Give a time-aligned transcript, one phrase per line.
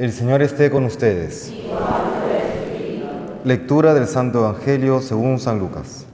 [0.00, 1.52] El Señor esté con ustedes.
[3.44, 6.06] Lectura del Santo Evangelio según San Lucas.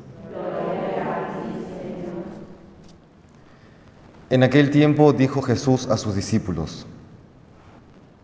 [4.29, 6.85] En aquel tiempo dijo Jesús a sus discípulos,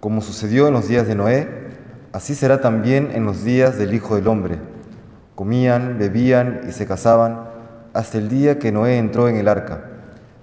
[0.00, 1.48] como sucedió en los días de Noé,
[2.12, 4.58] así será también en los días del Hijo del Hombre.
[5.36, 7.44] Comían, bebían y se casaban
[7.92, 9.84] hasta el día que Noé entró en el arca.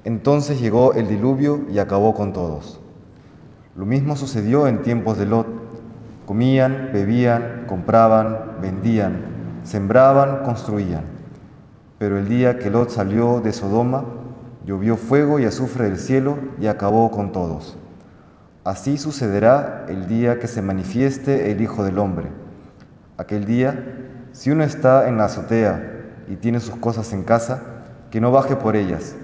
[0.06, 2.80] Entonces llegó el diluvio y acabó con todos.
[3.76, 5.48] Lo mismo sucedió en tiempos de Lot.
[6.26, 9.22] Comían, bebían, compraban, vendían,
[9.64, 11.04] sembraban, construían.
[11.98, 14.06] Pero el día que Lot salió de Sodoma,
[14.66, 17.78] llovió fuego y azufre del cielo y acabó con todos.
[18.64, 22.28] Así sucederá el día que se manifieste el Hijo del Hombre.
[23.18, 23.84] Aquel día,
[24.32, 25.82] si uno está en la azotea
[26.28, 27.64] y tiene sus cosas en casa,
[28.12, 29.16] que no baje por ellas.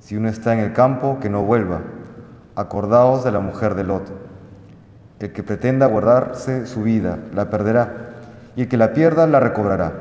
[0.00, 1.82] Si uno está en el campo, que no vuelva.
[2.58, 4.10] Acordaos de la mujer de Lot.
[5.20, 8.10] El que pretenda guardarse su vida, la perderá,
[8.56, 9.92] y el que la pierda, la recobrará.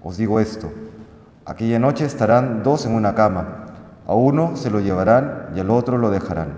[0.00, 0.70] Os digo esto,
[1.44, 3.66] aquella noche estarán dos en una cama,
[4.06, 6.50] a uno se lo llevarán y al otro lo dejarán.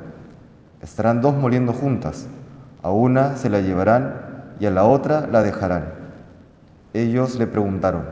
[0.82, 2.26] Estarán dos moliendo juntas,
[2.82, 5.94] a una se la llevarán y a la otra la dejarán.
[6.92, 8.02] Ellos le preguntaron,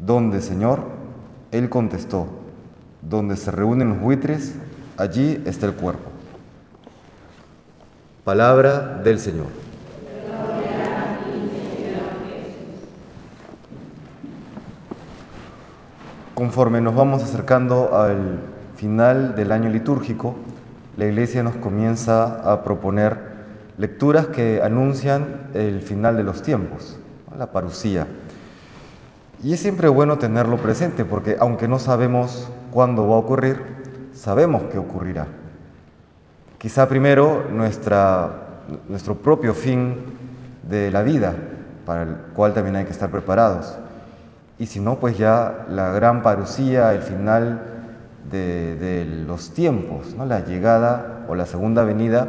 [0.00, 0.80] ¿Dónde, Señor?
[1.52, 2.26] Él contestó,
[3.00, 4.56] donde se reúnen los buitres,
[4.96, 6.11] allí está el cuerpo.
[8.24, 9.46] Palabra del Señor.
[16.32, 18.38] Conforme nos vamos acercando al
[18.76, 20.36] final del año litúrgico,
[20.96, 23.18] la Iglesia nos comienza a proponer
[23.76, 27.00] lecturas que anuncian el final de los tiempos,
[27.36, 28.06] la parusía.
[29.42, 33.60] Y es siempre bueno tenerlo presente porque aunque no sabemos cuándo va a ocurrir,
[34.14, 35.41] sabemos que ocurrirá.
[36.62, 38.30] Quizá primero nuestra,
[38.88, 39.96] nuestro propio fin
[40.62, 41.34] de la vida,
[41.84, 43.76] para el cual también hay que estar preparados.
[44.60, 47.62] Y si no, pues ya la gran parucía, el final
[48.30, 50.24] de, de los tiempos, ¿no?
[50.24, 52.28] la llegada o la segunda venida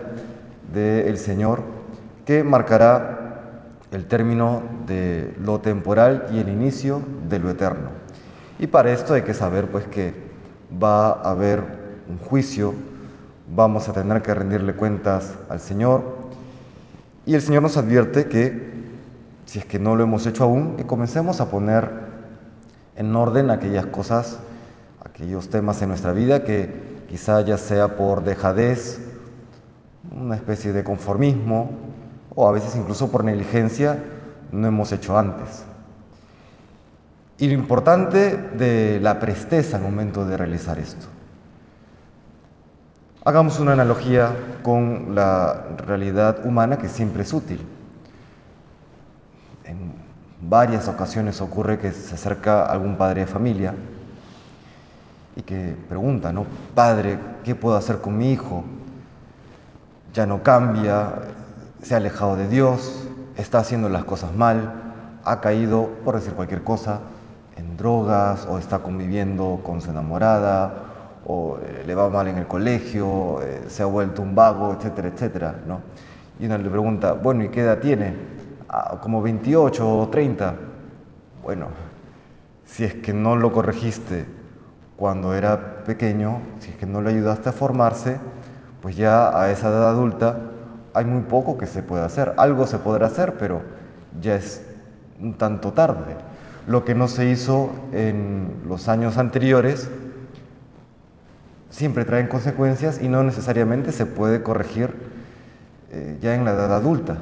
[0.74, 1.62] del Señor,
[2.26, 3.52] que marcará
[3.92, 7.90] el término de lo temporal y el inicio de lo eterno.
[8.58, 10.16] Y para esto hay que saber pues que
[10.82, 11.62] va a haber
[12.10, 12.74] un juicio,
[13.56, 16.24] vamos a tener que rendirle cuentas al Señor
[17.26, 18.74] y el Señor nos advierte que
[19.46, 21.90] si es que no lo hemos hecho aún, que comencemos a poner
[22.96, 24.40] en orden aquellas cosas,
[25.04, 29.00] aquellos temas en nuestra vida que quizá ya sea por dejadez,
[30.12, 31.70] una especie de conformismo,
[32.36, 34.04] o a veces incluso por negligencia
[34.52, 35.64] no hemos hecho antes.
[37.38, 41.08] Y lo importante de la presteza al momento de realizar esto.
[43.26, 47.66] Hagamos una analogía con la realidad humana que siempre es útil.
[49.64, 49.94] En
[50.42, 53.76] varias ocasiones ocurre que se acerca algún padre de familia
[55.38, 56.46] y que pregunta, ¿no?
[56.76, 58.66] Padre, ¿qué puedo hacer con mi hijo?
[60.14, 61.14] Ya no cambia,
[61.82, 63.08] se ha alejado de Dios,
[63.38, 64.74] está haciendo las cosas mal,
[65.24, 67.00] ha caído, por decir cualquier cosa,
[67.56, 70.93] en drogas o está conviviendo con su enamorada
[71.26, 75.08] o eh, le va mal en el colegio, eh, se ha vuelto un vago, etcétera,
[75.10, 75.82] etcétera, ¿no?
[76.40, 78.16] Y uno le pregunta, bueno, ¿y qué edad tiene?
[78.68, 80.56] Ah, como 28 o 30.
[81.44, 81.68] Bueno,
[82.66, 84.26] si es que no lo corregiste
[84.98, 88.20] cuando era pequeño, si es que no le ayudaste a formarse,
[88.82, 90.40] pues ya a esa edad adulta
[90.94, 92.34] hay muy poco que se puede hacer.
[92.38, 93.62] Algo se podrá hacer, pero
[94.22, 94.66] ya es
[95.22, 96.16] un tanto tarde.
[96.68, 99.90] Lo que no se hizo en los años anteriores
[101.74, 104.94] siempre traen consecuencias y no necesariamente se puede corregir
[105.92, 107.18] eh, ya en la edad adulta.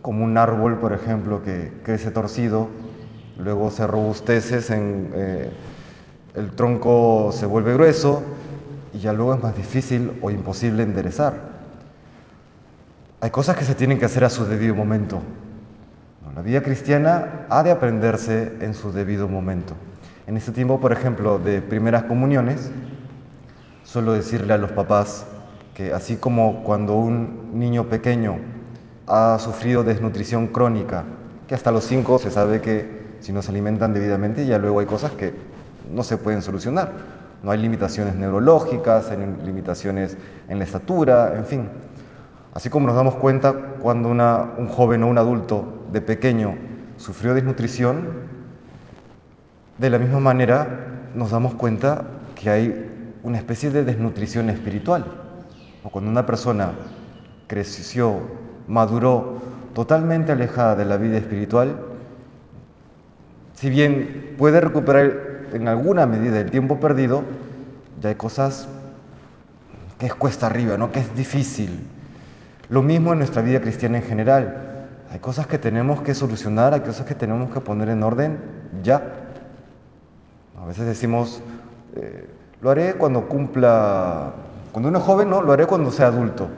[0.00, 2.68] Como un árbol, por ejemplo, que crece torcido,
[3.38, 5.50] luego se robustece, en, eh,
[6.34, 8.22] el tronco se vuelve grueso
[8.94, 11.34] y ya luego es más difícil o imposible enderezar.
[13.20, 15.20] Hay cosas que se tienen que hacer a su debido momento.
[16.34, 19.74] La vida cristiana ha de aprenderse en su debido momento.
[20.26, 22.72] En este tiempo, por ejemplo, de primeras comuniones,
[23.84, 25.26] suelo decirle a los papás
[25.74, 28.38] que así como cuando un niño pequeño
[29.06, 31.04] ha sufrido desnutrición crónica,
[31.46, 34.86] que hasta los cinco se sabe que si no se alimentan debidamente ya luego hay
[34.86, 35.34] cosas que
[35.92, 36.92] no se pueden solucionar.
[37.42, 40.16] No hay limitaciones neurológicas, hay limitaciones
[40.48, 41.68] en la estatura, en fin.
[42.54, 46.56] Así como nos damos cuenta cuando un joven o un adulto de pequeño
[46.96, 48.08] sufrió desnutrición,
[49.76, 52.04] de la misma manera nos damos cuenta
[52.34, 52.93] que hay
[53.24, 55.04] una especie de desnutrición espiritual.
[55.82, 56.72] O cuando una persona
[57.48, 58.20] creció
[58.68, 59.38] maduró
[59.74, 61.80] totalmente alejada de la vida espiritual,
[63.54, 67.22] si bien puede recuperar en alguna medida el tiempo perdido,
[68.00, 68.68] ya hay cosas
[69.98, 70.92] que es cuesta arriba, ¿no?
[70.92, 71.80] que es difícil.
[72.68, 74.88] Lo mismo en nuestra vida cristiana en general.
[75.10, 78.38] Hay cosas que tenemos que solucionar, hay cosas que tenemos que poner en orden
[78.82, 79.02] ya.
[80.60, 81.40] A veces decimos,
[81.96, 82.26] eh,
[82.64, 84.32] lo haré cuando cumpla,
[84.72, 86.48] cuando uno es joven, no, lo haré cuando sea adulto.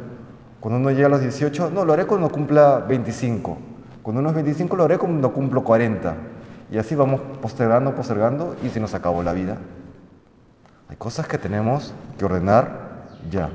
[0.61, 3.59] Cuando uno llega a los 18, no, lo haré cuando cumpla 25.
[4.05, 6.15] Cuando uno es 25, lo haré cuando cumplo 40.
[6.71, 9.59] Y así vamos postergando, postergando y se nos acabó la vida.
[10.89, 13.51] Hay cosas que tenemos que ordenar ya.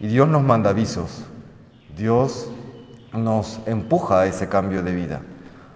[0.00, 1.26] Y Dios nos manda avisos.
[1.96, 2.50] Dios
[3.12, 5.20] nos empuja a ese cambio de vida.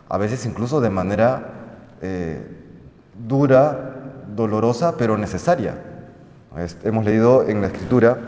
[0.08, 1.52] A veces incluso de manera
[2.02, 2.44] eh,
[3.28, 3.99] dura,
[4.34, 5.74] dolorosa, pero necesaria.
[6.82, 8.18] Hemos leído en la escritura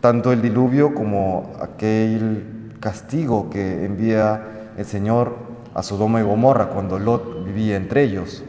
[0.00, 5.36] tanto el diluvio como aquel castigo que envía el Señor
[5.74, 8.44] a Sodoma y Gomorra cuando Lot vivía entre ellos.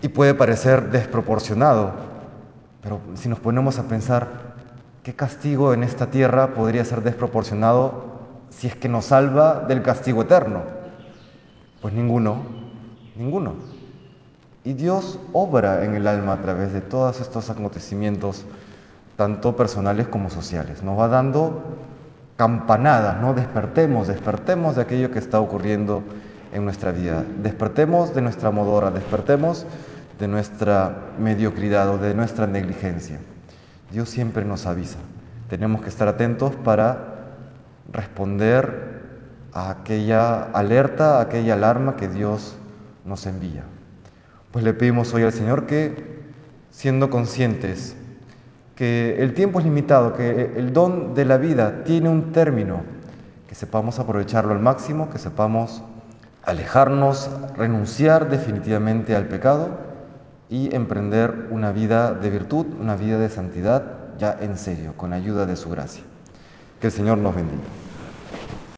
[0.00, 1.92] Y puede parecer desproporcionado,
[2.82, 4.28] pero si nos ponemos a pensar,
[5.02, 8.18] ¿qué castigo en esta tierra podría ser desproporcionado
[8.50, 10.62] si es que nos salva del castigo eterno?
[11.80, 12.42] Pues ninguno,
[13.16, 13.77] ninguno.
[14.64, 18.44] Y Dios obra en el alma a través de todos estos acontecimientos,
[19.16, 20.82] tanto personales como sociales.
[20.82, 21.62] Nos va dando
[22.36, 23.34] campanadas, ¿no?
[23.34, 26.02] Despertemos, despertemos de aquello que está ocurriendo
[26.52, 27.24] en nuestra vida.
[27.42, 29.66] Despertemos de nuestra modora, despertemos
[30.18, 33.18] de nuestra mediocridad o de nuestra negligencia.
[33.90, 34.98] Dios siempre nos avisa.
[35.48, 37.16] Tenemos que estar atentos para
[37.90, 38.98] responder
[39.52, 42.56] a aquella alerta, a aquella alarma que Dios
[43.04, 43.64] nos envía.
[44.52, 46.20] Pues le pedimos hoy al Señor que,
[46.70, 47.96] siendo conscientes
[48.76, 52.82] que el tiempo es limitado, que el don de la vida tiene un término,
[53.48, 55.82] que sepamos aprovecharlo al máximo, que sepamos
[56.44, 59.80] alejarnos, renunciar definitivamente al pecado
[60.48, 65.44] y emprender una vida de virtud, una vida de santidad ya en serio, con ayuda
[65.44, 66.04] de su gracia.
[66.80, 67.64] Que el Señor nos bendiga.